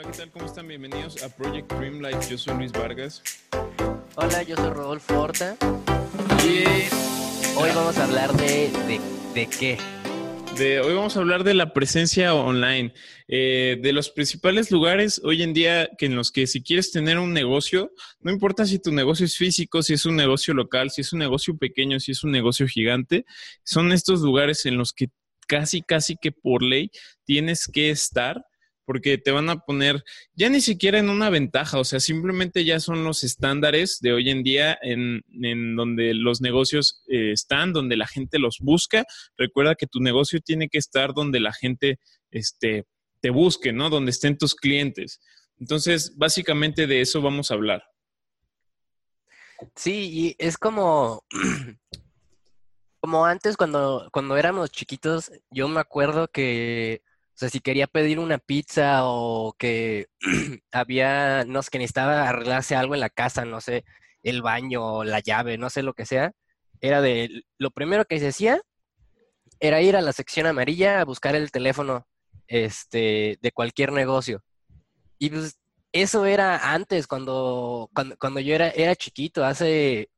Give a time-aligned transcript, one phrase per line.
[0.00, 0.30] Hola, ¿qué tal?
[0.30, 0.66] ¿Cómo están?
[0.66, 2.30] Bienvenidos a Project Dream Life.
[2.30, 3.22] Yo soy Luis Vargas.
[4.14, 5.58] Hola, yo soy Rodolfo Horta.
[6.42, 6.64] Y
[7.54, 9.00] hoy vamos a hablar de, de,
[9.34, 9.76] de qué.
[10.56, 12.94] De, hoy vamos a hablar de la presencia online,
[13.28, 17.18] eh, de los principales lugares hoy en día que en los que si quieres tener
[17.18, 21.02] un negocio, no importa si tu negocio es físico, si es un negocio local, si
[21.02, 23.26] es un negocio pequeño, si es un negocio gigante,
[23.64, 25.08] son estos lugares en los que
[25.46, 26.90] casi, casi que por ley
[27.26, 28.46] tienes que estar
[28.90, 30.02] porque te van a poner
[30.34, 34.30] ya ni siquiera en una ventaja, o sea, simplemente ya son los estándares de hoy
[34.30, 35.22] en día en,
[35.76, 39.04] donde los negocios eh, están, donde la gente los busca.
[39.36, 42.00] Recuerda que tu negocio tiene que estar donde la gente
[42.32, 42.84] este,
[43.20, 43.90] te busque, ¿no?
[43.90, 45.20] Donde estén tus clientes.
[45.60, 47.84] Entonces, básicamente de eso vamos a hablar.
[49.76, 51.22] Sí, y es como,
[53.00, 57.04] como antes cuando, cuando éramos chiquitos, yo me acuerdo que
[57.40, 60.08] sea, si quería pedir una pizza o que
[60.72, 63.84] había, no sé, que necesitaba arreglarse algo en la casa, no sé,
[64.22, 66.32] el baño o la llave, no sé lo que sea,
[66.80, 68.60] era de, lo primero que se hacía
[69.58, 72.06] era ir a la sección amarilla a buscar el teléfono
[72.46, 74.42] este, de cualquier negocio.
[75.18, 75.58] Y pues
[75.92, 80.10] eso era antes, cuando, cuando, yo era, era chiquito, hace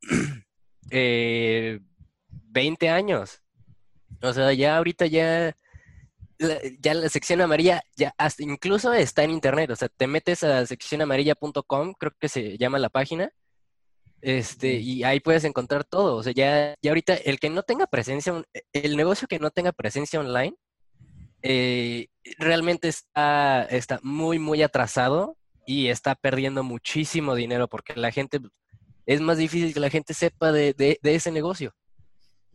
[0.91, 1.81] 20 eh,
[2.91, 3.43] años.
[4.23, 5.57] O sea, ya ahorita ya
[6.81, 10.67] ya la sección amarilla, ya hasta incluso está en internet, o sea, te metes a
[10.67, 13.31] seccionamarilla.com, creo que se llama la página,
[14.21, 17.87] este, y ahí puedes encontrar todo, o sea, ya, ya ahorita el que no tenga
[17.87, 20.55] presencia, el negocio que no tenga presencia online,
[21.43, 28.41] eh, realmente está, está muy, muy atrasado y está perdiendo muchísimo dinero porque la gente,
[29.07, 31.75] es más difícil que la gente sepa de, de ese negocio.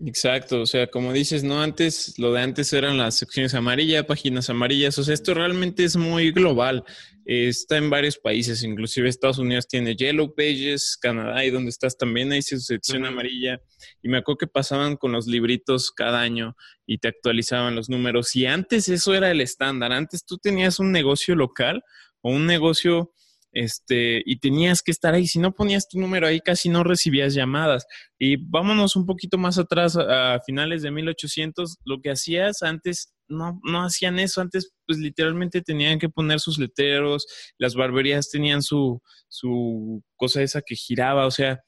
[0.06, 4.48] Exacto, o sea, como dices, no antes, lo de antes eran las secciones amarillas, páginas
[4.48, 6.84] amarillas, o sea, esto realmente es muy global,
[7.26, 12.32] está en varios países, inclusive Estados Unidos tiene Yellow Pages, Canadá y donde estás también
[12.32, 13.60] hay su sección amarilla,
[14.04, 16.56] y me acuerdo que pasaban con los libritos cada año
[16.86, 20.92] y te actualizaban los números, y antes eso era el estándar, antes tú tenías un
[20.92, 21.82] negocio local
[22.22, 23.14] o un negocio
[23.52, 25.28] este, y tenías que estar ahí.
[25.28, 27.86] Si no ponías tu número ahí, casi no recibías llamadas.
[28.20, 33.60] Y vámonos un poquito más atrás, a, finales de 1800, lo que hacías antes, no,
[33.64, 34.42] no hacían eso.
[34.42, 37.26] Antes, pues literalmente tenían que poner sus letreros,
[37.58, 41.60] las barberías tenían su, su cosa esa que giraba, o sea,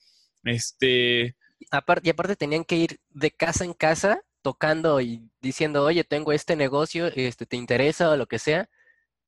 [0.43, 1.35] este...
[1.71, 6.31] Aparte, y aparte tenían que ir de casa en casa tocando y diciendo, oye, tengo
[6.31, 8.69] este negocio, este, ¿te interesa o lo que sea?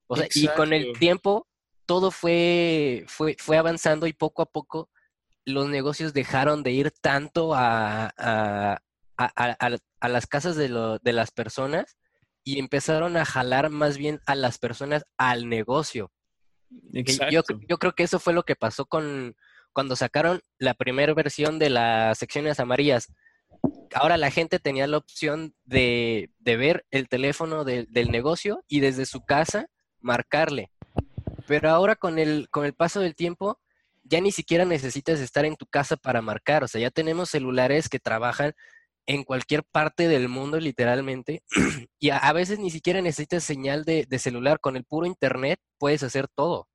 [0.08, 1.48] O sea, y con el tiempo
[1.92, 4.90] todo fue, fue, fue avanzando y poco a poco
[5.44, 8.80] los negocios dejaron de ir tanto a,
[10.02, 11.98] las casas de, las personas
[12.46, 16.14] y empezaron a jalar más bien a las personas al negocio.
[16.70, 19.36] Yo, yo, creo que eso fue lo que pasó con
[19.74, 23.12] cuando sacaron la primera versión de las secciones amarillas.
[23.94, 29.26] Ahora la gente tenía la opción de, ver el teléfono del negocio y desde su
[29.26, 29.68] casa
[30.00, 30.72] marcarle.
[31.52, 33.60] Pero ahora con el, con el paso del tiempo,
[34.04, 36.64] ya ni siquiera necesitas estar en tu casa para marcar.
[36.64, 38.54] O sea, ya tenemos celulares que trabajan
[39.06, 41.44] en cualquier parte del mundo, literalmente.
[42.00, 44.62] y a, veces ni siquiera necesitas señal de, de, celular.
[44.62, 46.70] Con el puro internet puedes hacer todo.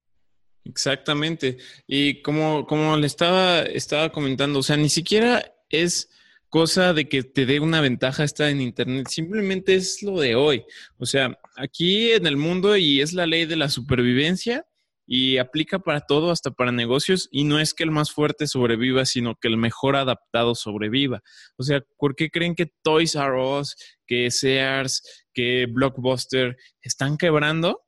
[0.62, 1.56] Exactamente.
[1.86, 6.10] Y como, como le estaba, estaba comentando, o sea, ni siquiera es
[6.56, 10.64] cosa de que te dé una ventaja estar en Internet, simplemente es lo de hoy.
[10.96, 14.64] O sea, aquí en el mundo y es la ley de la supervivencia
[15.06, 19.04] y aplica para todo, hasta para negocios, y no es que el más fuerte sobreviva,
[19.04, 21.22] sino que el mejor adaptado sobreviva.
[21.58, 27.85] O sea, ¿por qué creen que Toys R Us, que Sears, que Blockbuster están quebrando?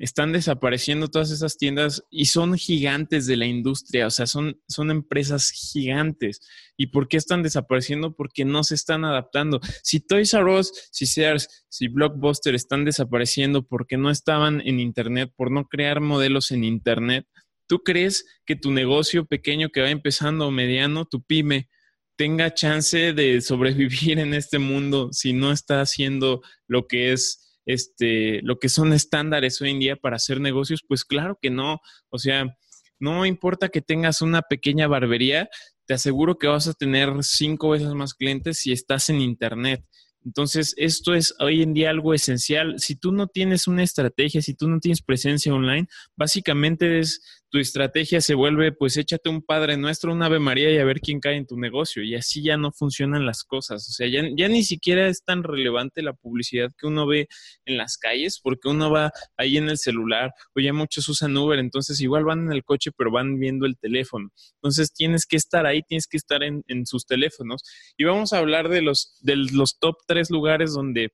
[0.00, 4.90] Están desapareciendo todas esas tiendas y son gigantes de la industria, o sea, son, son
[4.90, 6.40] empresas gigantes.
[6.76, 8.16] ¿Y por qué están desapareciendo?
[8.16, 9.60] Porque no se están adaptando.
[9.82, 15.32] Si Toys R Us, si Sears, si Blockbuster están desapareciendo porque no estaban en Internet,
[15.36, 17.26] por no crear modelos en Internet,
[17.66, 21.68] ¿tú crees que tu negocio pequeño que va empezando o mediano, tu pyme,
[22.16, 28.40] tenga chance de sobrevivir en este mundo si no está haciendo lo que es este,
[28.42, 31.80] lo que son estándares hoy en día para hacer negocios, pues claro que no.
[32.08, 32.56] O sea,
[32.98, 35.48] no importa que tengas una pequeña barbería,
[35.86, 39.84] te aseguro que vas a tener cinco veces más clientes si estás en Internet.
[40.24, 42.78] Entonces, esto es hoy en día algo esencial.
[42.78, 47.58] Si tú no tienes una estrategia, si tú no tienes presencia online, básicamente es tu
[47.58, 51.18] estrategia se vuelve, pues échate un Padre Nuestro, un Ave María y a ver quién
[51.18, 52.02] cae en tu negocio.
[52.04, 53.88] Y así ya no funcionan las cosas.
[53.88, 57.28] O sea, ya, ni siquiera es tan relevante la publicidad que uno ve
[57.64, 61.58] en las calles, porque uno va ahí en el celular, o ya muchos usan Uber,
[61.58, 64.30] entonces igual van en el coche, pero van viendo el teléfono.
[64.54, 67.62] Entonces tienes que estar ahí, tienes que estar en, en sus teléfonos.
[67.96, 71.12] Y vamos a hablar de los, de los top tres lugares donde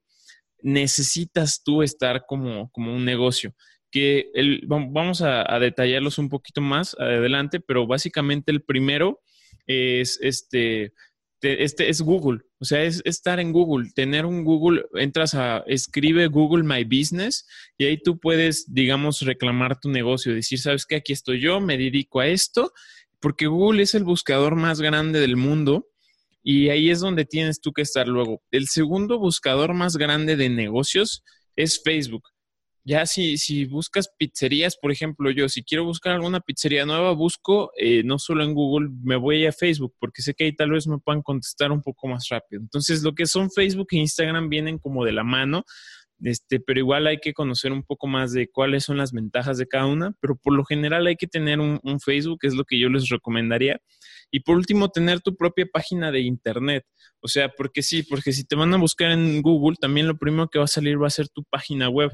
[0.60, 3.54] necesitas tú estar como, como un negocio
[3.90, 9.20] que el, vamos a, detallarlos un poquito más adelante, pero básicamente el primero
[9.66, 10.92] es este,
[11.40, 16.26] este es Google, o sea, es estar en Google, tener un Google, entras a, escribe
[16.26, 17.46] Google My Business
[17.78, 21.78] y ahí tú puedes, digamos, reclamar tu negocio, decir, sabes que aquí estoy yo, me
[21.78, 22.72] dedico a esto,
[23.20, 25.88] porque Google es el buscador más grande del mundo.
[26.48, 28.40] Y ahí es donde tienes tú que estar luego.
[28.52, 31.24] El segundo buscador más grande de negocios
[31.56, 32.22] es Facebook.
[32.88, 37.72] Ya si, si buscas pizzerías, por ejemplo, yo si quiero buscar alguna pizzería nueva, busco
[37.76, 40.86] eh, no solo en Google, me voy a Facebook, porque sé que ahí tal vez
[40.86, 42.62] me puedan contestar un poco más rápido.
[42.62, 45.64] Entonces, lo que son Facebook e Instagram vienen como de la mano,
[46.20, 49.66] este, pero igual hay que conocer un poco más de cuáles son las ventajas de
[49.66, 52.78] cada una, pero por lo general hay que tener un, un Facebook, es lo que
[52.78, 53.80] yo les recomendaría.
[54.30, 56.84] Y por último, tener tu propia página de Internet.
[57.18, 60.48] O sea, porque sí, porque si te van a buscar en Google, también lo primero
[60.48, 62.12] que va a salir va a ser tu página web.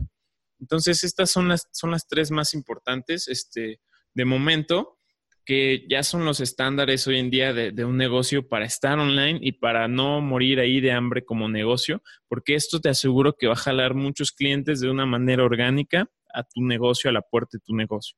[0.62, 3.80] Entonces, estas son las, son las tres más importantes este,
[4.14, 4.96] de momento,
[5.44, 9.50] que ya son los estándares hoy en día de, un negocio para estar online y
[9.50, 13.56] para no morir ahí de hambre como negocio, porque esto te aseguro que va a
[13.56, 17.74] jalar muchos clientes de una manera orgánica a tu negocio, a la puerta de tu
[17.74, 18.16] negocio.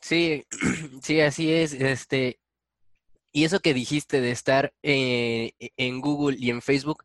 [0.00, 0.44] Sí,
[1.02, 1.74] sí, así es.
[1.74, 2.40] Este,
[3.32, 7.04] y eso que dijiste de estar eh, en Google y en Facebook,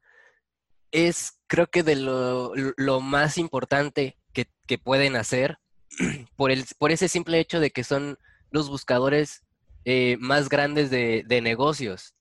[0.91, 4.47] es creo que de lo, más importante que,
[4.77, 5.57] pueden hacer
[6.37, 8.17] por, el, por ese simple hecho de que son
[8.51, 9.43] los buscadores
[9.83, 12.15] eh, más grandes de, negocios.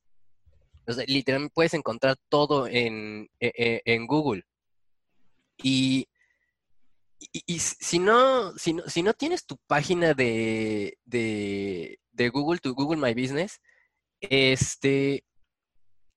[1.07, 4.45] literalmente puedes encontrar todo en, e, e, en, Google.
[5.63, 6.09] Y,
[7.21, 12.75] y, si, no, si, no, si no tienes tu página de, de, de Google, tu
[12.75, 13.61] Google My Business,
[14.21, 15.25] este,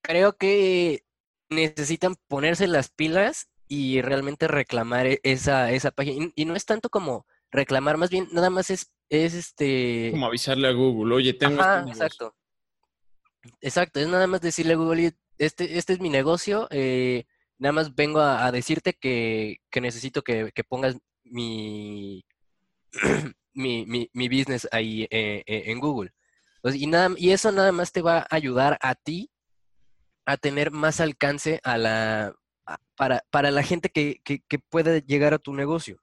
[0.02, 1.03] creo que
[1.56, 6.32] necesitan ponerse las pilas y realmente reclamar e-, esa, esa página.
[6.36, 10.10] Y, no es tanto como reclamar, más bien nada más es, es este...
[10.12, 11.62] Como avisarle a Google, oye, tengo...
[11.62, 12.36] Este exacto.
[13.62, 17.26] Exacto, es nada más decirle a Google, este, este es mi negocio, eh,
[17.58, 22.24] nada más vengo a, decirte que, necesito que, pongas mi,
[23.54, 26.12] mi, mi, business ahí eh, eh, en Google.
[26.74, 29.30] y, nada, y eso nada más te va a ayudar a ti
[30.26, 32.36] a tener más alcance a la,
[32.96, 35.98] para, para la gente que, que, pueda llegar a tu negocio.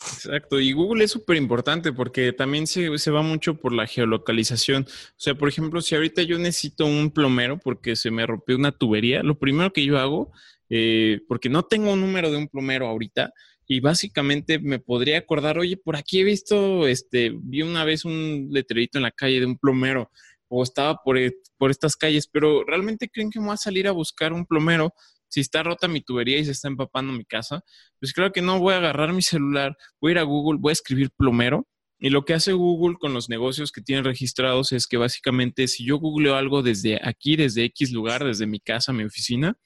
[0.00, 4.84] Exacto, y Google es súper importante porque también se, se, va mucho por la geolocalización.
[4.84, 8.72] O sea, por ejemplo, si ahorita yo necesito un plomero porque se me rompió una
[8.72, 10.32] tubería, lo primero que yo hago,
[10.70, 13.32] eh, porque no tengo un número de un plomero ahorita,
[13.66, 18.48] y básicamente me podría acordar, oye, por aquí he visto, este, vi una vez un
[18.50, 20.10] letrerito en la calle de un plomero
[20.54, 23.88] o estaba por, e, por estas calles, pero ¿realmente creen que me voy a salir
[23.88, 24.92] a buscar un plomero
[25.28, 27.62] si está rota mi tubería y se está empapando mi casa?
[27.98, 30.70] Pues creo que no voy a agarrar mi celular, voy a ir a Google, voy
[30.70, 31.66] a escribir plomero.
[31.98, 35.86] Y lo que hace Google con los negocios que tienen registrados es que básicamente si
[35.86, 39.56] yo googleo algo desde aquí, desde X lugar, desde mi casa, mi oficina,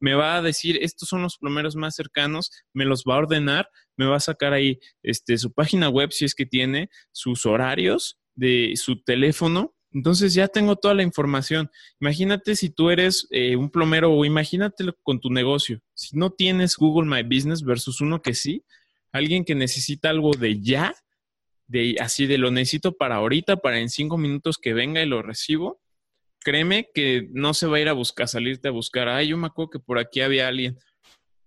[0.00, 3.68] me va a decir, estos son los plomeros más cercanos, me los va a ordenar,
[3.96, 8.18] me va a sacar ahí este, su página web si es que tiene, sus horarios
[8.34, 11.70] de su teléfono entonces ya tengo toda la información.
[12.00, 15.80] Imagínate si tú eres eh, un plomero o imagínatelo con tu negocio.
[15.94, 18.64] Si no tienes Google My Business versus uno que sí,
[19.12, 20.92] alguien que necesita algo de ya,
[21.68, 25.22] de así de lo necesito para ahorita, para en cinco minutos que venga y lo
[25.22, 25.80] recibo,
[26.40, 29.46] créeme que no se va a ir a buscar, salirte a buscar, ay, yo me
[29.46, 30.76] acuerdo que por aquí había alguien.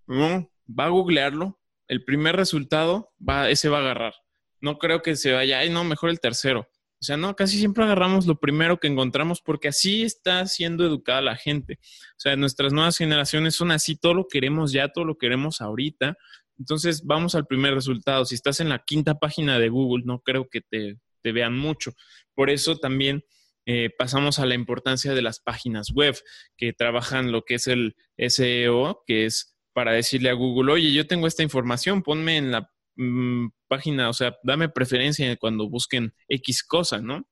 [0.07, 4.13] No, va a googlearlo, el primer resultado, va, ese va a agarrar.
[4.61, 6.69] No creo que se vaya, ay, no, mejor el tercero.
[6.99, 11.21] O sea, no, casi siempre agarramos lo primero que encontramos porque así está siendo educada
[11.21, 11.79] la gente.
[11.81, 16.17] O sea, nuestras nuevas generaciones son así, todo lo queremos ya, todo lo queremos ahorita.
[16.57, 18.25] Entonces, vamos al primer resultado.
[18.25, 21.91] Si estás en la quinta página de Google, no creo que te, vean mucho.
[22.33, 23.25] Por eso también
[23.65, 26.15] eh, pasamos a la importancia de las páginas web
[26.55, 31.05] que trabajan lo que es el SEO, que es para decirle a Google, oye, yo
[31.05, 36.63] tengo esta información, ponme en la Mm, página, o sea, dame preferencia cuando busquen X
[36.63, 37.27] cosa, ¿no?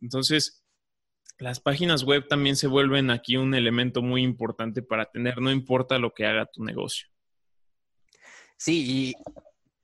[0.00, 0.64] Entonces,
[1.38, 5.98] las páginas web también se vuelven aquí un elemento muy importante para tener, no importa
[5.98, 7.08] lo que haga tu negocio.
[8.56, 9.14] Sí, y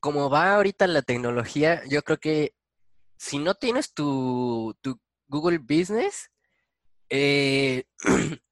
[0.01, 2.55] como va ahorita la tecnología, yo creo que
[3.19, 4.77] si no tienes tu,
[5.29, 6.31] Google Business,
[7.09, 7.85] eh,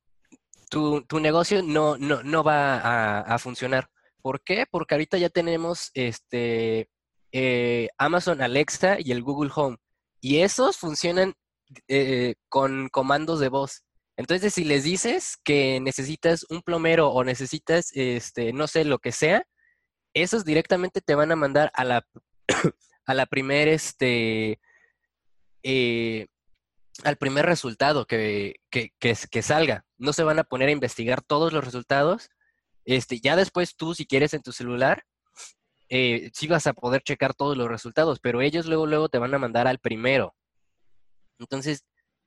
[0.70, 3.90] tu, negocio no, no, va a, funcionar.
[4.22, 4.64] ¿Por qué?
[4.70, 6.88] Porque ahorita ya tenemos este
[7.36, 9.76] eh, Amazon Alexa y el Google Home.
[10.20, 11.34] Y esos funcionan
[11.88, 13.82] eh, con comandos de voz.
[14.16, 19.10] Entonces, si les dices que necesitas un plomero o necesitas, este, no sé, lo que
[19.10, 19.44] sea,
[20.14, 22.06] esos directamente te van a mandar a la,
[23.06, 24.60] a la primer, este,
[25.64, 26.28] eh,
[27.02, 29.84] al primer resultado que, que, que, salga.
[29.98, 32.30] No se van a poner a investigar todos los resultados.
[32.84, 35.02] Este, ya después tú, si quieres en tu celular,
[35.88, 39.38] eh, vas a poder checar todos los resultados, pero ellos luego, luego te van a
[39.38, 40.34] mandar al primero.
[41.38, 41.84] Entonces,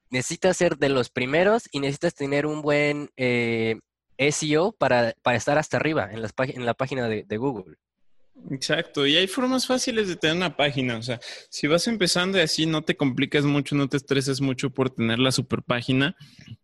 [0.10, 3.80] necesitas ser de los primeros y necesitas tener un buen eh,
[4.18, 7.78] SEO para, para, estar hasta arriba en, las en la página de Google.
[8.50, 12.42] Exacto, y hay formas fáciles de tener una página, o sea, si vas empezando y
[12.42, 16.16] así no te complicas mucho, no te estreses mucho por tener la super página,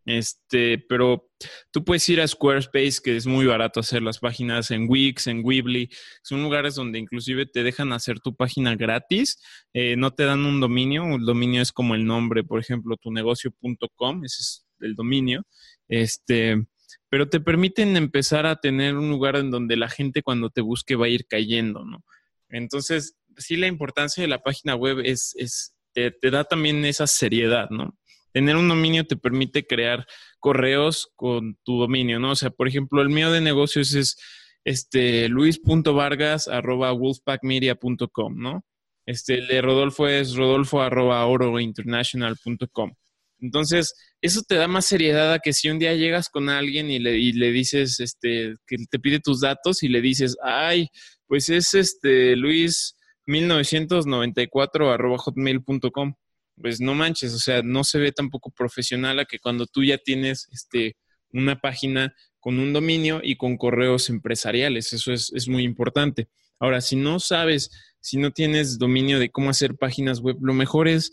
[0.05, 1.29] este, pero
[1.71, 5.41] tú puedes ir a Squarespace, que es muy barato hacer las páginas en Wix, en
[5.43, 5.89] Weebly,
[6.21, 9.41] son lugares donde inclusive te dejan hacer tu página gratis,
[9.73, 14.23] eh, no te dan un dominio, un dominio es como el nombre, por ejemplo, tunegocio.com,
[14.23, 15.45] ese es el dominio,
[15.89, 16.65] este,
[17.13, 20.95] pero te permiten empezar a tener un lugar en donde la gente cuando te busque
[20.95, 22.03] va a ir cayendo, ¿no?
[22.49, 27.69] Entonces, sí, la importancia de la página web es, es te, da también esa seriedad,
[27.69, 27.95] ¿no?
[28.31, 30.07] Tener un dominio te permite crear
[30.39, 32.31] correos con tu dominio, ¿no?
[32.31, 34.17] O sea, por ejemplo, el mío de negocios es
[34.63, 38.65] este luis.vargas arroba wolfpackmedia.com, ¿no?
[39.05, 42.95] Este, el de Rodolfo es rodolfo arroba orointernational.com.
[43.43, 46.97] Entonces, eso te da más seriedad a que si un día llegas con alguien y
[46.97, 50.87] le, y le dices, este, que te pide tus datos y le dices, ay,
[51.27, 52.95] pues es este Luis
[53.25, 56.13] 1994 arroba hotmail.com.
[56.55, 59.97] Pues no manches, o sea, no se ve tampoco profesional a que cuando tú ya
[59.97, 60.95] tienes este,
[61.31, 64.93] una página con un dominio y con correos empresariales.
[64.93, 66.29] Eso es, es muy importante.
[66.59, 70.87] Ahora, si no sabes, si no tienes dominio de cómo hacer páginas web, lo mejor
[70.87, 71.11] es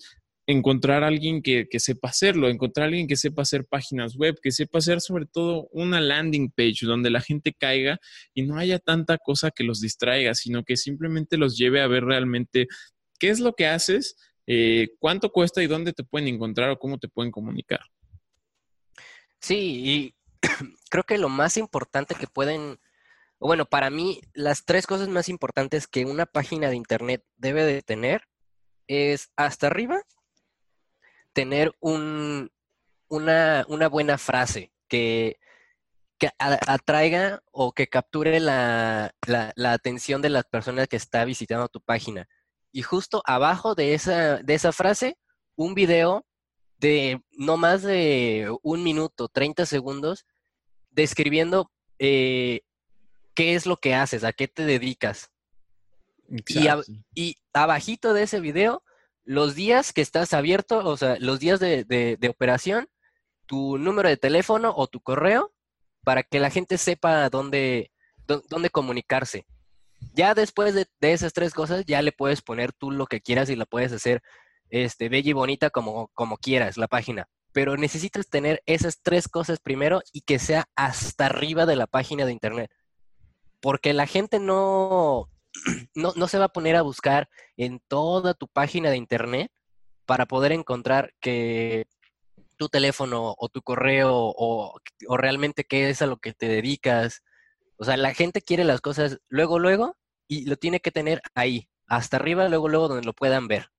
[0.50, 4.50] encontrar a alguien que, sepa hacerlo, encontrar a alguien que sepa hacer páginas web, que
[4.50, 7.98] sepa hacer sobre todo una landing page donde la gente caiga
[8.34, 12.04] y no haya tanta cosa que los distraiga, sino que simplemente los lleve a ver
[12.04, 12.66] realmente
[13.18, 14.16] qué es lo que haces,
[14.46, 17.80] eh, cuánto cuesta y dónde te pueden encontrar o cómo te pueden comunicar.
[19.40, 20.14] Sí, y
[20.90, 22.78] creo que lo más importante que pueden,
[23.38, 27.82] bueno, para mí las tres cosas más importantes que una página de internet debe de
[27.82, 28.22] tener
[28.88, 30.02] es hasta arriba
[31.32, 32.50] tener un,
[33.08, 35.38] una, buena frase que,
[36.38, 39.14] atraiga o que capture la,
[39.64, 42.28] atención de las personas que está visitando tu página.
[42.72, 45.16] Y justo abajo de esa, de esa frase,
[45.56, 46.26] un video
[46.78, 50.26] de no más de un minuto, 30 segundos,
[50.90, 52.60] describiendo eh,
[53.34, 55.30] qué es lo que haces, a qué te dedicas.
[56.28, 56.68] Y,
[57.14, 58.84] y, abajito de ese video,
[59.24, 62.88] los días que estás abierto, o sea, los días de, operación,
[63.46, 65.52] tu número de teléfono o tu correo
[66.04, 67.92] para que la gente sepa dónde,
[68.48, 69.46] dónde comunicarse.
[70.14, 73.56] Ya después de, esas tres cosas, ya le puedes poner tú lo que quieras y
[73.56, 74.22] la puedes hacer
[74.70, 77.28] este, bella y bonita como, como quieras, la página.
[77.52, 82.24] Pero necesitas tener esas tres cosas primero y que sea hasta arriba de la página
[82.24, 82.70] de internet.
[83.60, 85.28] Porque la gente no,
[85.94, 89.50] no, no se va a poner a buscar en toda tu página de internet
[90.06, 91.86] para poder encontrar que
[92.56, 94.74] tu teléfono o tu correo o,
[95.08, 97.22] o, realmente qué es a lo que te dedicas.
[97.76, 99.96] O sea, la gente quiere las cosas luego, luego
[100.28, 103.70] y lo tiene que tener ahí, hasta arriba, luego, luego, donde lo puedan ver.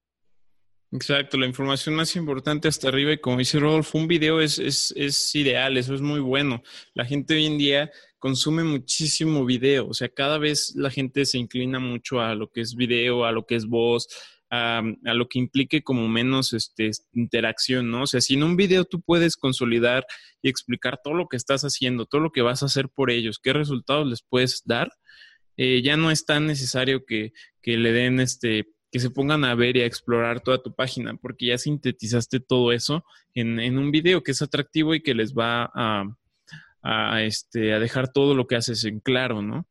[0.93, 4.93] Exacto, la información más importante hasta arriba y como dice Rodolfo, un video es, es,
[4.97, 6.63] es ideal, eso es muy bueno.
[6.93, 11.37] La gente hoy en día consume muchísimo video, o sea, cada vez la gente se
[11.37, 14.09] inclina mucho a lo que es video, a lo que es voz,
[14.49, 18.03] a, lo que implique como menos este, interacción, ¿no?
[18.03, 20.05] O sea, si en un video tú puedes consolidar
[20.41, 23.39] y explicar todo lo que estás haciendo, todo lo que vas a hacer por ellos,
[23.41, 24.91] qué resultados les puedes dar,
[25.55, 27.31] eh, ya no es tan necesario que,
[27.61, 31.15] que le den este que se pongan a ver y a explorar toda tu página,
[31.15, 35.71] porque ya sintetizaste todo eso en, un video que es atractivo y que les va
[35.73, 36.05] a,
[36.83, 39.67] a, este, a dejar todo lo que haces en claro, ¿no?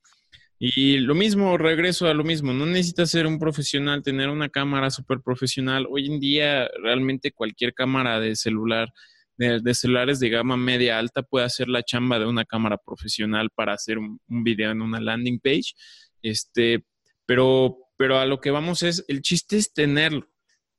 [0.59, 4.91] Y lo mismo, regreso a lo mismo, no necesitas ser un profesional, tener una cámara
[4.91, 5.87] súper profesional.
[5.89, 8.93] Hoy en día realmente cualquier cámara de celular
[9.39, 13.73] de, celulares de gama media alta puede hacer la chamba de una cámara profesional para
[13.73, 15.73] hacer un, un video en una landing page.
[16.21, 16.85] Este,
[17.25, 20.27] pero, pero a lo que vamos es, el chiste es tenerlo.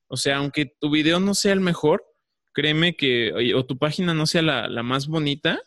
[0.07, 2.03] O sea, aunque tu video no sea el mejor,
[2.51, 5.61] créeme que, o tu página no sea la, la más bonita,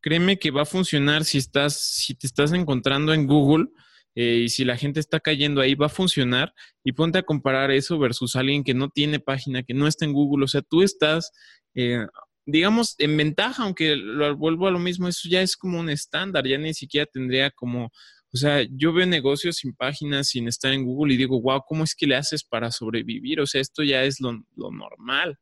[0.00, 3.70] créeme que va a funcionar si estás, si te estás encontrando en Google
[4.14, 6.54] eh, y si la gente está cayendo ahí, va a funcionar.
[6.84, 10.12] Y ponte a comparar eso versus alguien que no tiene página, que no está en
[10.12, 10.44] Google.
[10.44, 11.32] O sea, tú estás,
[11.74, 12.06] eh,
[12.46, 16.46] digamos, en ventaja, aunque lo vuelvo a lo mismo, eso ya es como un estándar,
[16.46, 17.90] ya ni siquiera tendría como,
[18.34, 21.84] o sea, yo veo negocios sin páginas, sin estar en Google y digo, wow, ¿cómo
[21.84, 23.40] es que le haces para sobrevivir?
[23.40, 25.38] O sea, esto ya es lo, normal.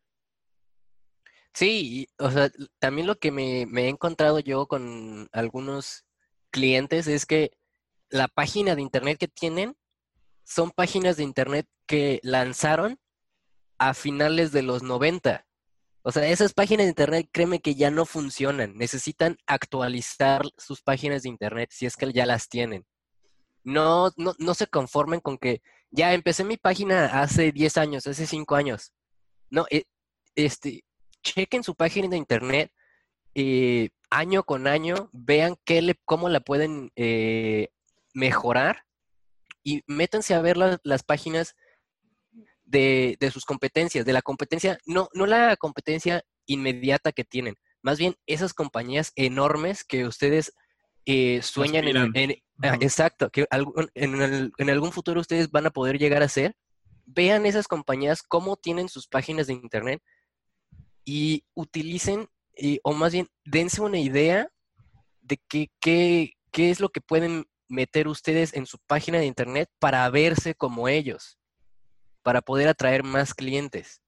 [1.54, 6.04] Sí, o sea, también lo que me, he encontrado yo con algunos
[6.50, 7.52] clientes es que
[8.10, 9.74] la página de internet que tienen
[10.44, 12.98] son páginas de internet que lanzaron
[13.78, 15.46] a finales de los 90.
[16.02, 18.76] O sea, esas páginas de internet, créeme que ya no funcionan.
[18.76, 22.84] Necesitan actualizar sus páginas de internet si es que ya las tienen.
[23.64, 28.26] No, no, no se conformen con que ya empecé mi página hace 10 años, hace
[28.26, 28.92] 5 años.
[29.50, 29.84] No, eh,
[30.34, 30.84] este,
[31.22, 32.72] chequen su página de internet
[33.34, 37.68] eh, año con año, vean qué le, cómo la pueden eh,
[38.12, 38.84] mejorar
[39.62, 41.54] y métanse a ver las páginas
[42.72, 48.16] de, sus competencias, de la competencia, no, no la competencia inmediata que tienen, más bien
[48.26, 50.52] esas compañías enormes que ustedes
[51.04, 56.22] eh, sueñan en, ah, exacto, que en, en, algún futuro ustedes van a poder llegar
[56.22, 56.54] a ser.
[57.04, 60.00] Vean esas compañías cómo tienen sus páginas de internet
[61.04, 62.28] y utilicen,
[62.84, 64.48] o más bien, dense una idea
[65.20, 69.68] de qué, qué, qué es lo que pueden meter ustedes en su página de internet
[69.80, 71.38] para verse como ellos,
[72.22, 74.00] para poder atraer más clientes.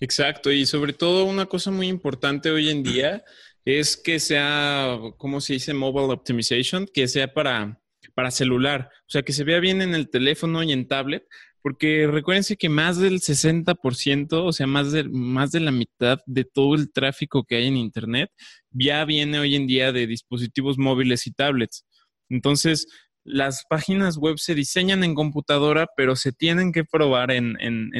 [0.00, 3.24] Exacto, y sobre todo una cosa muy importante hoy en día
[3.64, 5.74] es que sea, ¿cómo se dice?
[5.74, 7.80] Mobile Optimization, que sea para,
[8.14, 11.26] para celular, o sea, que se vea bien en el teléfono y en tablet,
[11.62, 16.44] porque recuérdense que más del 60%, o sea, más de, más de la mitad de
[16.44, 18.30] todo el tráfico que hay en Internet
[18.70, 21.84] ya viene hoy en día de dispositivos móviles y tablets.
[22.28, 22.86] Entonces,
[23.26, 27.56] las páginas web se diseñan en computadora, pero se tienen que probar en,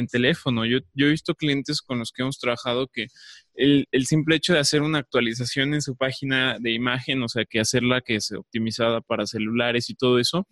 [0.09, 0.65] teléfono.
[0.65, 3.07] Yo, he visto clientes con los que hemos trabajado que
[3.53, 7.59] el, simple hecho de hacer una actualización en su página de imagen, o sea, que
[7.59, 10.47] hacerla que es optimizada para celulares y todo eso,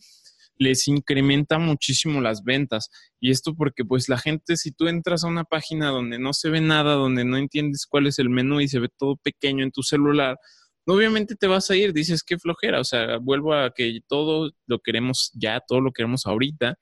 [0.57, 2.89] les incrementa muchísimo las ventas.
[3.21, 6.49] Y esto porque pues la gente, si tú entras a una página donde no se
[6.49, 9.71] ve nada, donde no entiendes cuál es el menú y se ve todo pequeño en
[9.71, 10.37] tu celular,
[10.85, 14.79] obviamente te vas a ir, dices qué flojera, o sea, vuelvo a que todo lo
[14.79, 16.77] queremos ya, todo lo queremos ahorita.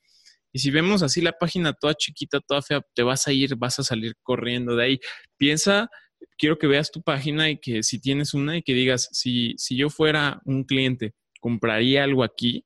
[0.51, 3.79] Y si vemos así la página toda chiquita, toda fea, te vas a ir, vas
[3.79, 4.99] a salir corriendo de ahí.
[5.37, 5.89] Piensa,
[6.37, 9.75] quiero que veas tu página y que si tienes una y que digas, si, si
[9.75, 12.65] yo fuera un cliente, compraría algo aquí,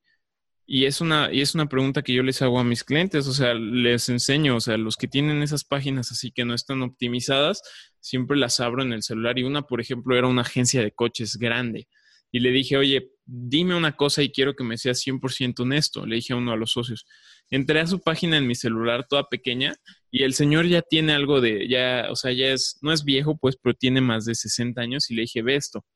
[0.70, 3.32] y es una, y es una pregunta que yo les hago a mis clientes, o
[3.32, 7.62] sea, les enseño, o sea, los que tienen esas páginas así que no están optimizadas,
[8.00, 9.38] siempre las abro en el celular.
[9.38, 11.88] Y una, por ejemplo, era una agencia de coches grande.
[12.30, 16.04] Y le dije, oye, dime una cosa y quiero que me seas 100% honesto.
[16.04, 17.06] Le dije a uno de los socios.
[17.48, 19.74] Entré a su página en mi celular, toda pequeña,
[20.10, 23.38] y el señor ya tiene algo de, ya, o sea, ya es, no es viejo,
[23.38, 25.10] pues, pero tiene más de 60 años.
[25.10, 25.86] Y le dije, ve esto.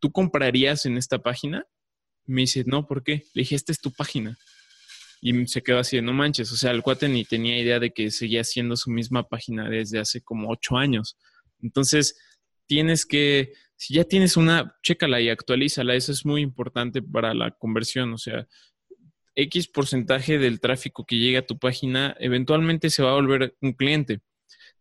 [0.00, 1.64] ¿Tú comprarías en esta página?
[2.26, 3.24] Me dice, no, ¿por qué?
[3.34, 4.36] Le dije, esta es tu página.
[5.20, 8.10] Y se quedó así, no manches, o sea, el cuate ni tenía idea de que
[8.10, 11.16] seguía haciendo su misma página desde hace como ocho años.
[11.62, 12.18] Entonces,
[12.66, 17.50] tienes que, si ya tienes una, chécala y actualízala, eso es muy importante para la
[17.52, 18.46] conversión, o sea,
[19.36, 23.74] X porcentaje del tráfico que llega a tu página eventualmente se va a volver un
[23.74, 24.20] cliente.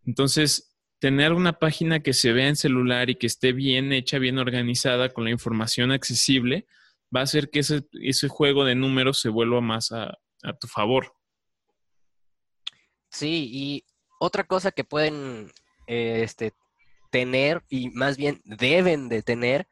[0.06, 4.38] Entonces, tener una página que se vea en celular y que esté bien hecha, bien
[4.38, 6.66] organizada, con la información accesible,
[7.14, 10.18] va a hacer que ese, ese juego de números se vuelva más a,
[10.60, 11.12] tu favor.
[13.10, 13.86] Sí, y
[14.20, 15.52] otra cosa que pueden
[15.88, 16.54] este,
[17.10, 19.68] tener y más bien deben de tener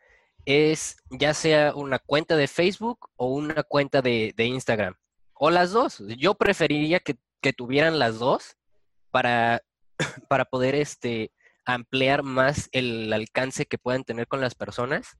[0.46, 4.96] es ya sea una cuenta de Facebook o una cuenta de, Instagram.
[5.36, 6.02] O las dos.
[6.18, 7.18] Yo preferiría que,
[7.54, 8.56] tuvieran las dos
[9.12, 9.62] para,
[10.30, 11.32] para poder este,
[11.66, 15.18] ampliar más el alcance que puedan tener con las personas.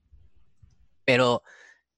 [1.04, 1.42] Pero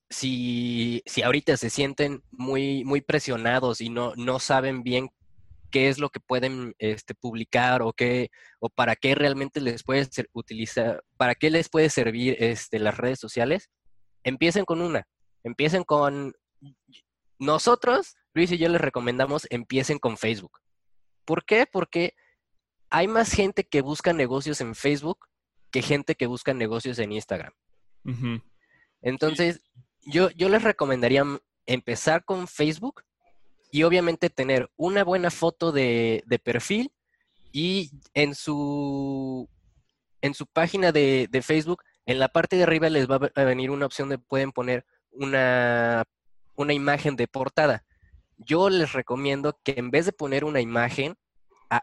[0.09, 5.11] si, si ahorita se sienten muy, muy presionados y no, no saben bien
[5.71, 10.05] qué es lo que pueden este, publicar o qué o para qué realmente les puede
[10.05, 13.71] ser, utilizar, para qué les puede servir este, las redes sociales,
[14.23, 15.07] empiecen con una,
[15.43, 16.35] empiecen con
[17.39, 20.61] nosotros, Luis y yo les recomendamos empiecen con Facebook.
[21.25, 21.67] ¿Por qué?
[21.71, 22.15] Porque
[22.89, 25.27] hay más gente que busca negocios en Facebook
[25.71, 27.53] que gente que busca negocios en Instagram.
[29.03, 29.61] Entonces,
[30.07, 31.25] yo, yo les recomendaría
[31.67, 33.03] empezar con Facebook
[33.71, 36.93] y obviamente tener una buena foto de, perfil
[37.53, 39.49] y en su,
[40.23, 43.71] en su página de, de, Facebook, en la parte de arriba les va a venir
[43.71, 46.05] una opción de pueden poner una,
[46.55, 47.85] una imagen de portada.
[48.39, 51.17] Yo les recomiendo que en vez de poner una imagen,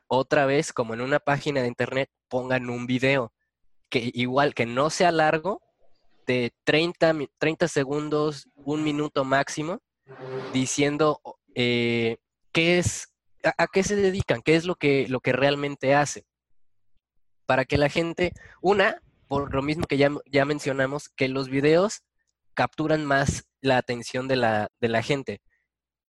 [0.07, 3.33] otra vez, como en una página de internet, pongan un video.
[3.89, 5.62] Que igual que no sea largo,
[6.25, 9.79] de 30, 30 segundos, un minuto máximo,
[10.53, 11.21] diciendo
[11.55, 12.17] eh,
[12.51, 16.23] qué es, a, qué se dedican, qué es lo que, lo que realmente hacen.
[17.45, 18.31] Para que la gente,
[18.62, 22.03] una, por lo mismo que ya, ya mencionamos, que los videos
[22.53, 25.41] capturan más la atención de la, de la gente.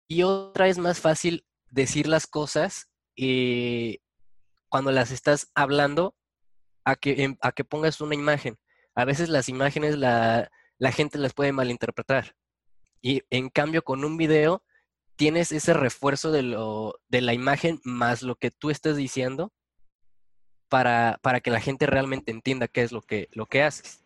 [0.08, 3.99] Y otra es más fácil decir las cosas eh,
[4.69, 6.15] cuando las estás hablando
[6.84, 8.58] a que, a que pongas una imagen.
[8.95, 12.36] A veces las imágenes la, la gente las puede malinterpretar.
[13.01, 14.63] Y en cambio con un video
[15.15, 19.51] tienes ese refuerzo de, lo, de la imagen más lo que tú estás diciendo
[20.69, 24.03] para, para que la gente realmente entienda qué es lo que, lo que haces.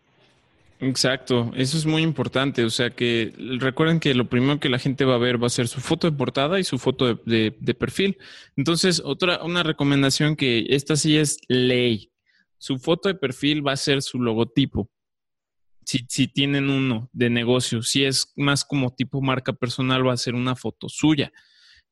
[0.80, 2.64] Exacto, eso es muy importante.
[2.64, 5.52] O sea que recuerden que lo primero que la gente va a ver va a
[5.52, 8.18] ser su foto de portada y su foto de, de, perfil.
[8.56, 12.12] Entonces, otra, una recomendación que esta sí es ley.
[12.58, 14.90] Su foto de perfil va a ser su logotipo.
[15.86, 20.18] Si, si tienen uno de negocio, si es más como tipo marca personal, va a
[20.18, 21.32] ser una foto suya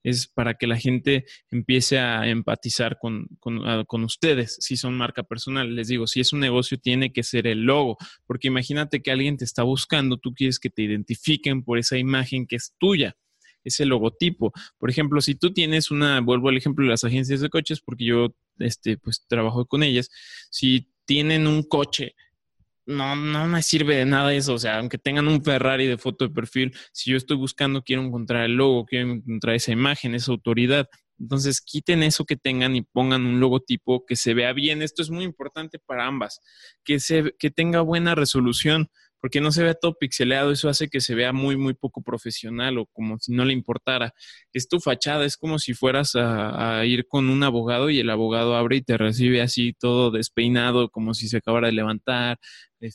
[0.06, 3.28] es para que la gente empiece a empatizar con,
[3.66, 5.76] ah, con, ustedes, si son marca personal.
[5.76, 7.98] Les digo, si es un negocio, tiene que ser el logo,
[8.28, 12.46] porque imagínate que alguien te está buscando, tú quieres que te identifiquen por esa imagen
[12.46, 13.18] que es tuya
[13.66, 14.54] ese logotipo.
[14.78, 18.06] Por ejemplo, si tú tienes una, vuelvo al ejemplo de las agencias de coches, porque
[18.06, 20.10] yo este, pues trabajo con ellas,
[20.50, 22.16] si tienen un coche
[22.86, 24.54] no, no me sirve de nada eso.
[24.54, 28.04] O sea, aunque tengan un Ferrari de foto de perfil, si yo estoy buscando, quiero
[28.04, 30.88] encontrar el logo, quiero encontrar esa imagen, esa autoridad.
[31.20, 34.82] Entonces, quiten eso que tengan y pongan un logotipo que se vea bien.
[34.82, 36.42] Esto es muy importante para ambas,
[36.84, 38.90] que, se, que tenga buena resolución
[39.26, 42.78] porque no se vea todo pixeleado, eso hace que se vea muy, muy poco profesional
[42.78, 44.14] o como si no le importara.
[44.54, 48.56] Es tu fachada, es como si fueras a, ir con un abogado y el abogado
[48.56, 52.38] abre y te recibe así todo despeinado, como si se acabara de levantar,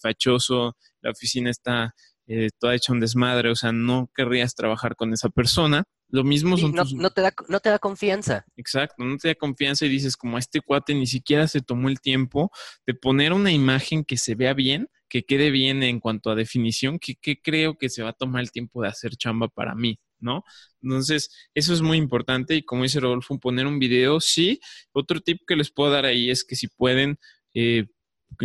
[0.01, 1.97] fachoso, la oficina está
[2.29, 5.83] eh, toda hecha un desmadre, o sea, no querrías trabajar con esa persona.
[6.11, 8.45] Lo mismo son no, no, te da, no te da confianza.
[8.57, 12.01] Exacto, no te da confianza y dices como este cuate ni siquiera se tomó el
[12.01, 12.53] tiempo
[12.87, 16.99] de poner una imagen que se vea bien que quede bien en cuanto a definición,
[16.99, 20.45] que, creo que se va a tomar el tiempo de hacer chamba para mí, ¿no?
[20.81, 24.61] Entonces, eso es muy importante y como dice Rodolfo, poner un video, sí.
[24.93, 27.19] Otro tip que les puedo dar ahí es que si pueden,
[27.53, 27.87] eh,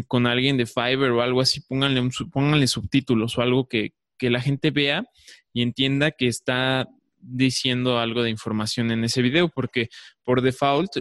[0.08, 4.32] con alguien de Fiverr o algo así, pónganle, un, pónganle subtítulos o algo que, que
[4.32, 5.06] la gente vea
[5.54, 9.90] y entienda que está diciendo algo de información en ese video, porque
[10.24, 10.92] por default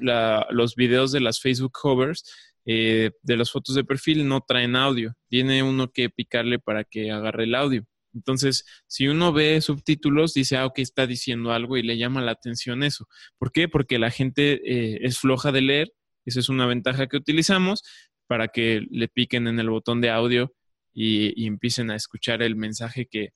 [0.50, 2.24] los videos de las Facebook covers
[2.66, 5.14] eh, de las fotos de perfil no traen audio.
[5.29, 7.87] Tiene uno que picarle para que agarre el audio.
[8.14, 12.33] Entonces, si uno ve subtítulos, dice, ah, ok, está diciendo algo y le llama la
[12.33, 13.09] atención eso.
[13.38, 13.68] ¿Por qué?
[13.68, 15.92] Porque la gente eh, es floja de leer.
[16.24, 17.83] Esa es una ventaja que utilizamos
[18.27, 20.55] para que le piquen en el botón de audio
[20.92, 23.31] y, empiecen a escuchar el mensaje que,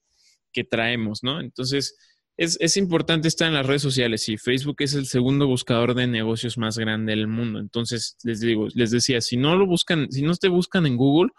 [0.52, 1.40] que traemos, ¿no?
[1.40, 1.96] Entonces,
[2.38, 6.56] es, importante estar en las redes sociales y Facebook es el segundo buscador de negocios
[6.56, 7.58] más grande del mundo.
[7.58, 11.32] Entonces, les digo, les decía, si no lo buscan, si no te buscan en Google,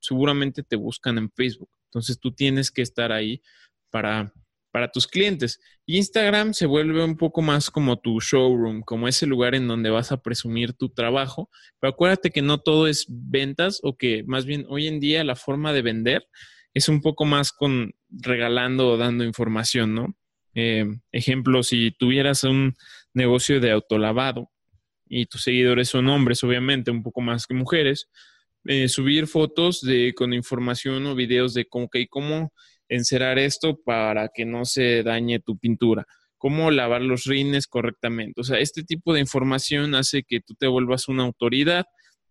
[0.00, 1.70] seguramente te buscan en Facebook.
[1.84, 3.40] Entonces, tú tienes que estar ahí
[3.90, 4.32] para,
[4.72, 5.60] para tus clientes.
[5.86, 10.10] Instagram se vuelve un poco más como tu showroom, como ese lugar en donde vas
[10.10, 11.48] a presumir tu trabajo.
[11.78, 15.36] Pero acuérdate que no todo es ventas o que más bien hoy en día la
[15.36, 16.26] forma de vender
[16.74, 20.16] es un poco más con regalando o dando información, ¿no?
[20.54, 22.76] Eh, ejemplo, si tuvieras un
[23.14, 24.50] negocio de autolavado
[25.08, 28.08] y tus seguidores son hombres, obviamente, un poco más que mujeres,
[28.66, 32.52] eh, subir fotos de, con información o videos de cómo, cómo
[32.88, 38.40] encerar esto para que no se dañe tu pintura, cómo lavar los rines correctamente.
[38.40, 41.86] O sea, este tipo de información hace que tú te vuelvas una autoridad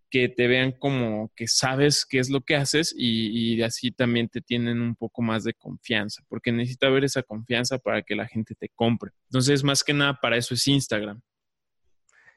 [0.10, 4.42] que te vean como que sabes qué es lo que haces y, así también te
[4.42, 8.56] tienen un poco más de confianza, porque necesita haber esa confianza para que la gente
[8.56, 9.12] te compre.
[9.26, 11.22] Entonces, más que nada, para eso es Instagram.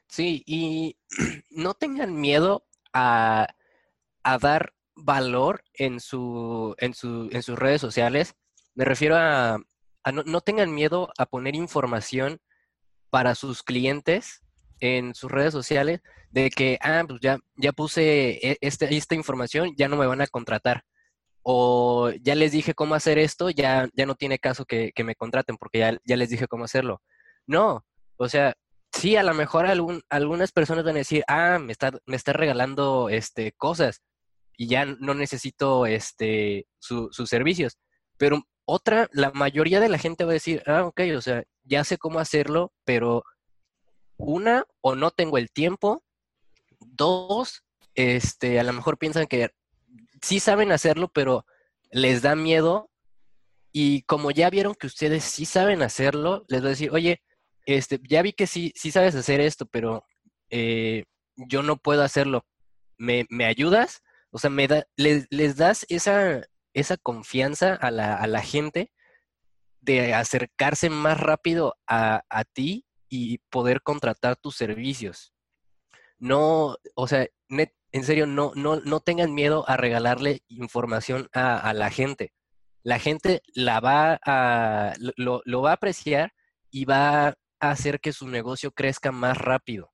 [0.07, 0.97] Sí, y
[1.49, 3.47] no tengan miedo a,
[4.41, 8.35] dar valor en, su, en, su, en sus redes sociales.
[8.75, 9.57] Me refiero a,
[10.11, 12.39] no, no tengan miedo a poner información
[13.09, 14.42] para sus clientes
[14.83, 19.73] en sus redes sociales de que, ah, pues ya, ya puse e, este, esta información,
[19.77, 20.83] ya no me van a contratar.
[21.41, 25.55] O ya les dije cómo hacer esto, ya, ya no tiene caso que, me contraten
[25.57, 27.01] porque ya, ya les dije cómo hacerlo.
[27.47, 27.85] No,
[28.17, 28.55] o sea,
[28.91, 29.67] sí, a lo mejor
[30.09, 34.01] algunas personas van a decir, ah, me está, me está regalando este, cosas
[34.57, 37.77] y ya no necesito este, sus servicios.
[38.17, 41.85] Pero otra, la mayoría de la gente va a decir, ah, ok, o sea, ya
[41.85, 43.23] sé cómo hacerlo, pero
[44.17, 46.03] una, o no tengo el tiempo,
[46.79, 47.63] dos,
[47.95, 49.49] este, a lo mejor piensan que
[50.21, 51.45] sí saben hacerlo, pero
[51.91, 52.89] les da miedo.
[53.71, 57.21] Y como ya vieron que ustedes sí saben hacerlo, les voy a decir, oye,
[57.65, 60.05] este, ya vi que sí, sí sabes hacer esto, pero
[60.49, 62.45] eh, yo no puedo hacerlo.
[62.97, 64.03] ¿Me, me ayudas?
[64.29, 66.41] O sea, me da, les, les das esa,
[66.73, 68.91] esa confianza a la, a la, gente
[69.81, 75.35] de acercarse más rápido a, a ti y poder contratar tus servicios.
[76.17, 81.91] No, o sea, en serio, no, no, no tengan miedo a regalarle información a, la
[81.91, 82.33] gente.
[82.81, 86.33] La gente la va a, lo, lo va a apreciar
[86.71, 89.91] y va a hacer que su negocio crezca más rápido.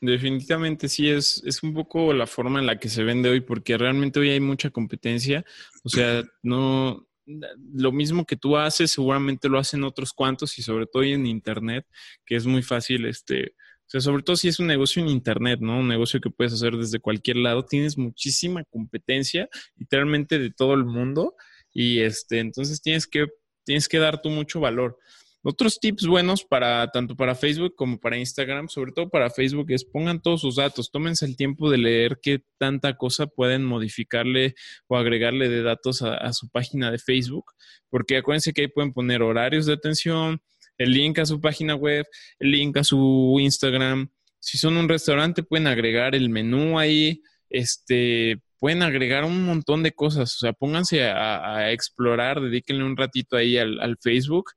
[0.00, 3.78] Definitivamente sí, es, es un poco la forma en la que se vende hoy, porque
[3.78, 5.44] realmente hoy hay mucha competencia.
[5.84, 10.86] O sea, no, lo mismo que tú haces, seguramente lo hacen otros cuantos y sobre
[10.86, 11.86] todo en Internet,
[12.24, 13.54] que es muy fácil, este,
[13.86, 15.80] o sea, sobre todo si es un negocio en Internet, ¿no?
[15.80, 20.84] Un negocio que puedes hacer desde cualquier lado, tienes muchísima competencia, literalmente de todo el
[20.84, 21.34] mundo,
[21.72, 23.26] y este, entonces tienes que,
[23.64, 24.98] tienes que dar tú mucho valor.
[25.42, 29.86] Otros tips buenos para tanto para Facebook como para Instagram, sobre todo para Facebook, es
[29.86, 34.54] pongan todos sus datos, tómense el tiempo de leer qué tanta cosa pueden modificarle
[34.86, 37.52] o agregarle de datos a, su página de Facebook,
[37.88, 40.42] porque acuérdense que ahí pueden poner horarios de atención,
[40.76, 42.06] el link a su página web,
[42.38, 44.10] el link a su Instagram.
[44.40, 49.92] Si son un restaurante, pueden agregar el menú ahí, este, pueden agregar un montón de
[49.92, 50.34] cosas.
[50.36, 54.52] O sea, pónganse a, explorar, dedíquenle un ratito ahí al Facebook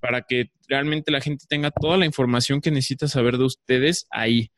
[0.00, 4.50] para que realmente la gente tenga toda la información que necesita saber de ustedes ahí.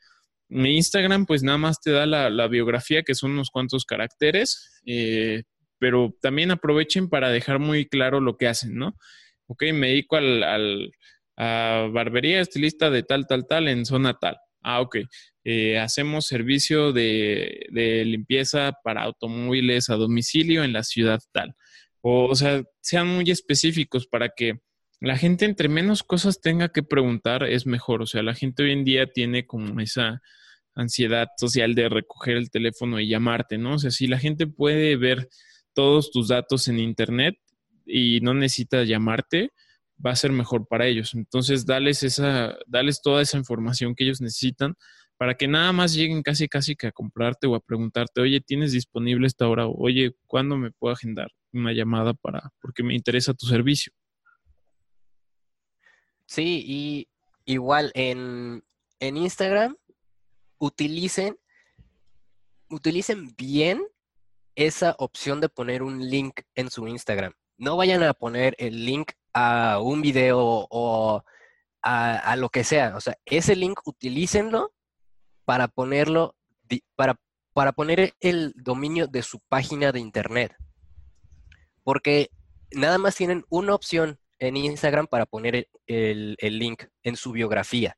[0.48, 5.44] Mi Instagram, pues nada más te da la, biografía, que son unos cuantos caracteres, eh,
[5.78, 8.94] pero también aprovechen para dejar muy claro lo que hacen, ¿no?
[9.46, 10.92] Ok, me dedico al,
[11.36, 14.36] a barbería estilista de tal, tal, tal en zona tal.
[14.62, 14.98] Ah, ok.
[15.44, 17.66] Eh, hacemos servicio de,
[18.06, 21.54] limpieza para automóviles a domicilio en la ciudad tal.
[22.00, 24.60] O sea, sean muy específicos para que
[25.02, 28.02] la gente entre menos cosas tenga que preguntar es mejor.
[28.02, 30.22] O sea, la gente hoy en día tiene como esa
[30.76, 33.74] ansiedad social de recoger el teléfono y llamarte, ¿no?
[33.74, 35.28] O sea, si la gente puede ver
[35.74, 37.34] todos tus datos en Internet
[37.84, 39.50] y no necesita llamarte,
[40.04, 41.14] va a ser mejor para ellos.
[41.14, 44.74] Entonces, dales esa, dales toda esa información que ellos necesitan
[45.16, 48.70] para que nada más lleguen casi casi que a comprarte o a preguntarte, oye, ¿tienes
[48.70, 49.66] disponible esta hora?
[49.66, 53.92] Oye, ¿cuándo me puedo agendar una llamada para, porque me interesa tu servicio?
[56.32, 57.08] Sí, y
[57.44, 58.64] igual en,
[59.00, 59.76] Instagram
[60.56, 61.38] utilicen,
[62.70, 63.82] utilicen bien
[64.54, 67.34] esa opción de poner un link en su Instagram.
[67.58, 71.22] No vayan a poner el link a un video o
[71.82, 72.96] a, lo que sea.
[72.96, 74.72] O sea, ese link utilícenlo
[75.44, 76.34] para ponerlo,
[76.96, 77.20] para,
[77.52, 80.56] para poner el dominio de su página de internet.
[81.84, 82.30] Porque
[82.70, 87.96] nada más tienen una opción en Instagram para poner el, link en su biografía.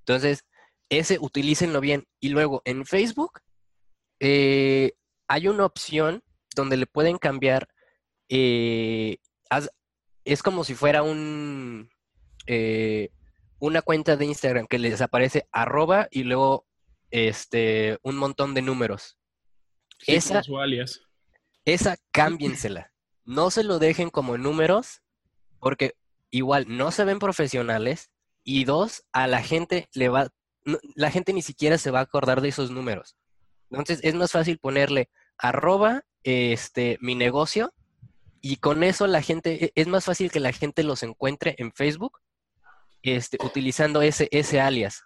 [0.00, 0.44] Entonces,
[0.88, 2.04] ese utilícenlo bien.
[2.20, 3.40] Y luego en Facebook
[4.18, 4.94] eh,
[5.28, 6.24] hay una opción
[6.56, 7.68] donde le pueden cambiar.
[8.28, 9.18] Eh,
[10.24, 11.90] es como si fuera un
[12.48, 13.10] eh,
[13.60, 16.66] una cuenta de Instagram que les aparece arroba y luego
[17.12, 19.16] este un montón de números.
[20.08, 20.42] esa,
[21.64, 22.92] esa cámbiensela.
[23.24, 25.02] No se lo dejen como números
[25.66, 25.96] porque
[26.30, 28.12] igual no se ven profesionales
[28.44, 30.28] y dos, a la gente le va,
[30.94, 33.16] la gente ni siquiera se va a acordar de esos números.
[33.68, 37.74] Entonces es más fácil ponerle arroba este, mi negocio
[38.40, 41.72] y con eso la gente, e, es más fácil que la gente los encuentre en
[41.72, 42.20] Facebook
[43.02, 45.02] este, utilizando ese, ese alias.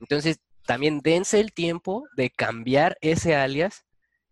[0.00, 3.84] Entonces también dense el tiempo de cambiar ese alias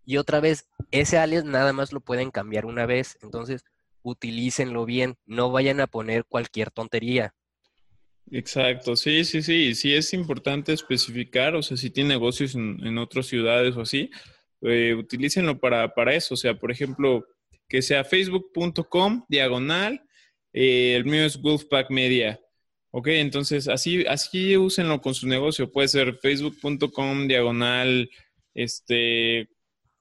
[0.05, 3.17] y otra vez, ese alias nada más lo pueden cambiar una vez.
[3.23, 3.65] Entonces,
[4.03, 7.35] utilícenlo bien, no vayan a poner cualquier tontería.
[8.31, 13.27] Exacto, sí, sí, sí, sí es importante especificar, o sea, si tiene negocios en, otras
[13.27, 14.11] ciudades o así,
[14.63, 17.27] eh, utilícenlo para, para, eso, o sea, por ejemplo,
[17.69, 20.03] que sea facebook.com diagonal,
[20.53, 22.41] eh, el mío es Wolfpack Media,
[22.95, 25.73] Ok, entonces así, así úsenlo con su negocio.
[25.73, 28.11] Puede ser facebook.com diagonal,
[28.55, 29.49] este,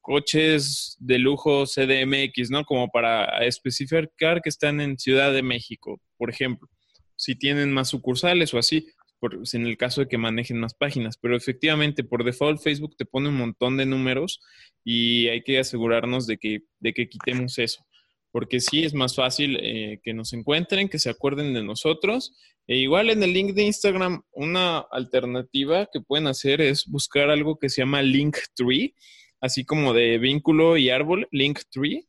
[0.02, 2.66] coches de lujo CDMX, ¿no?
[2.66, 6.68] Como para especificar que están en Ciudad de México, por ejemplo.
[7.16, 8.88] Si tienen más sucursales o así,
[9.20, 11.18] por, en el caso de que manejen más páginas.
[11.22, 14.42] Pero efectivamente, por default, Facebook te pone un montón de números
[14.84, 17.86] y hay que asegurarnos de que, de que quitemos eso
[18.32, 22.34] porque sí es más fácil eh, que nos encuentren, que se acuerden de nosotros.
[22.66, 27.60] E igual en el link de Instagram, una alternativa que pueden hacer es buscar algo
[27.60, 28.96] que se llama Linktree,
[29.42, 32.08] así como de vínculo y árbol, Linktree.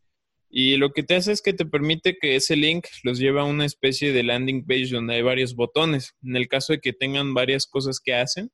[0.49, 3.45] Y lo que te hace es que te permite que ese link los lleve a
[3.45, 6.15] una especie de landing page donde hay varios botones.
[6.23, 8.51] En el caso de que tengan varias cosas que hacen,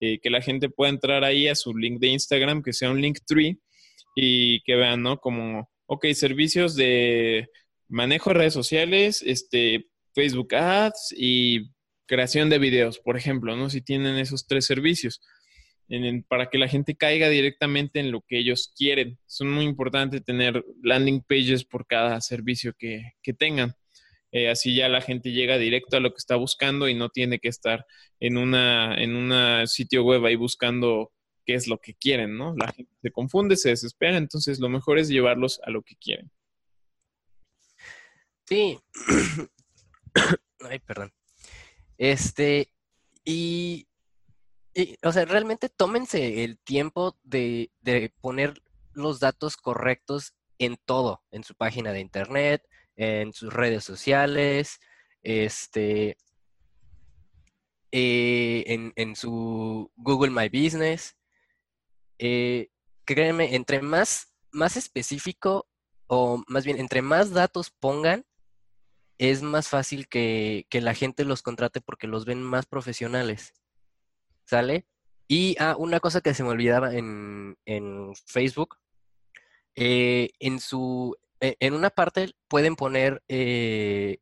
[0.00, 3.00] eh, que la gente pueda entrar ahí a su link de Instagram, que sea un
[3.00, 3.58] Linktree,
[4.14, 5.18] y que vean, ¿no?
[5.18, 7.48] Como ok, servicios de
[7.88, 11.72] manejo de redes sociales, este, Facebook Ads y
[12.06, 13.70] creación de videos, por ejemplo, ¿no?
[13.70, 15.20] Si tienen esos tres servicios,
[16.28, 19.18] para que la gente caiga directamente en lo que ellos quieren.
[19.26, 23.74] Es muy importante tener landing pages por cada servicio que, tengan.
[24.32, 27.40] Eh, así ya la gente llega directo a lo que está buscando y no tiene
[27.40, 27.84] que estar
[28.20, 31.10] en una en sitio web ahí buscando
[31.44, 32.54] qué es lo que quieren, ¿no?
[32.56, 36.30] La gente se confunde, se desespera, entonces lo mejor es llevarlos a lo que quieren.
[38.46, 38.78] Sí.
[40.60, 41.12] Ay, perdón.
[41.98, 42.72] Este,
[43.24, 43.86] y,
[45.02, 51.44] o sea, realmente tómense el tiempo de, de poner los datos correctos en todo, en
[51.44, 52.62] su página de internet,
[52.96, 54.78] en sus redes sociales,
[55.22, 56.16] este,
[57.92, 61.16] eh, en, en, su Google My Business
[62.22, 62.68] eh,
[63.06, 65.66] créeme, entre más, más específico
[66.06, 68.26] o más bien entre más datos pongan,
[69.16, 73.54] es más fácil que, la gente los contrate porque los ven más profesionales.
[74.50, 74.84] ¿Sale?
[75.28, 77.56] Y ah, una cosa que se me olvidaba en,
[78.26, 78.78] Facebook,
[79.76, 84.18] eh, en su e, en una parte pueden poner eh,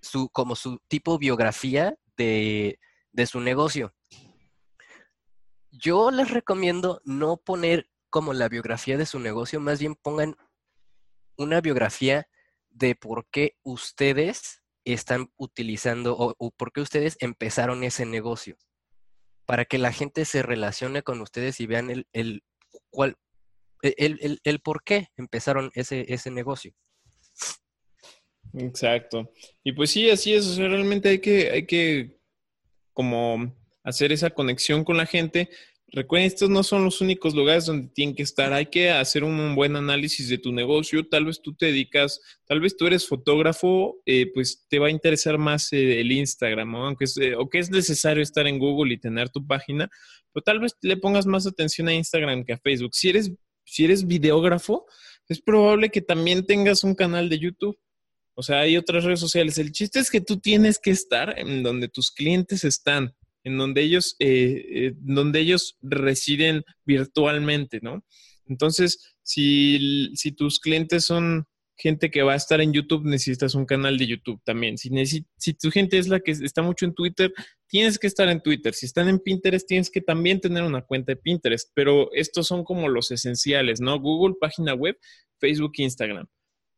[0.00, 2.78] su como su tipo biografía de,
[3.12, 3.94] de su negocio.
[5.70, 10.36] Yo les recomiendo no poner como la biografía de su negocio, más bien pongan
[11.36, 12.26] una biografía
[12.70, 18.56] de por qué ustedes están utilizando o, por qué ustedes empezaron ese negocio.
[19.46, 22.42] Para que la gente se relacione con ustedes y vean el, el,
[22.90, 23.16] cuál,
[23.82, 26.72] el, el por qué empezaron ese, ese negocio.
[28.58, 29.30] Exacto.
[29.62, 30.56] Y pues sí, así es.
[30.56, 32.18] realmente hay que, hay que
[32.92, 35.50] como hacer esa conexión con la gente.
[35.94, 38.52] Recuerden, estos no son los únicos lugares donde tienen que estar.
[38.52, 41.06] Hay que hacer un, buen análisis de tu negocio.
[41.06, 44.90] Tal vez tú te dedicas, tal vez tú eres fotógrafo, eh, pues te va a
[44.90, 48.92] interesar más eh, el Instagram, aunque es, eh, o que es necesario estar en Google
[48.92, 49.88] y tener tu página,
[50.32, 52.92] pero tal vez le pongas más atención a Instagram que a Facebook.
[52.92, 53.30] Si eres,
[53.64, 54.86] si eres videógrafo,
[55.28, 57.78] es probable que también tengas un canal de YouTube.
[58.34, 59.58] O sea, hay otras redes sociales.
[59.58, 63.82] El chiste es que tú tienes que estar en donde tus clientes están en donde
[63.82, 68.04] ellos, eh, eh, donde ellos residen virtualmente, ¿no?
[68.46, 73.66] Entonces, si, si, tus clientes son gente que va a estar en YouTube, necesitas un
[73.66, 74.78] canal de YouTube también.
[74.78, 74.90] Si,
[75.36, 77.32] si tu gente es la que está mucho en Twitter,
[77.66, 78.74] tienes que estar en Twitter.
[78.74, 81.70] Si están en Pinterest, tienes que también tener una cuenta de Pinterest.
[81.74, 83.98] Pero estos son como los esenciales, ¿no?
[83.98, 84.96] Google, página web,
[85.40, 86.26] Facebook, Instagram.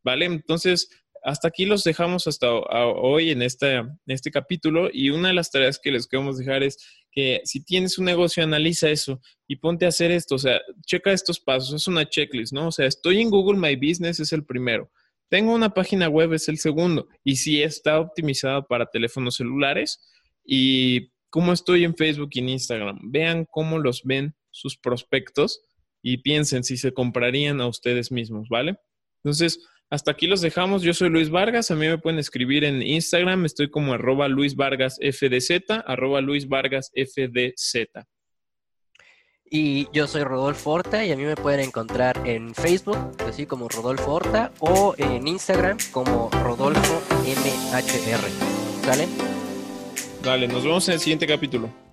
[0.03, 0.27] ¿Vale?
[0.27, 0.89] Entonces,
[1.27, 5.81] hasta aquí los dejamos hasta hoy en este, este capítulo y una de las tareas
[5.81, 6.79] que les queremos dejar es
[7.11, 11.11] que si tienes un negocio, analiza eso y ponte a hacer esto, o sea, checa
[11.11, 12.69] estos pasos, es una checklist, ¿no?
[12.69, 14.89] O sea, estoy en Google My Business, es el primero.
[15.29, 17.09] Tengo una página web, es el segundo.
[17.25, 19.99] Y si está optimizada para teléfonos celulares
[20.45, 23.01] y cómo estoy en Facebook y en Instagram.
[23.03, 25.61] Vean cómo los ven sus prospectos
[26.03, 28.79] y piensen si se comprarían a ustedes mismos, ¿vale?
[29.25, 29.59] Entonces,
[29.91, 30.83] hasta aquí los dejamos.
[30.83, 31.71] Yo soy Luis Vargas.
[31.71, 33.45] A mí me pueden escribir en Instagram.
[33.45, 38.07] Estoy como arroba Luis Vargas FDZ, arroba Luis Vargas FDZ.
[39.49, 43.69] Y yo soy Rodolfo Horta y a mí me pueden encontrar en Facebook, así como
[43.69, 48.85] Rodolfo Horta, o en Instagram como Rodolfo MHR.
[48.85, 49.07] ¿Sale?
[50.25, 51.86] Dale, nos vemos en el siguiente capítulo.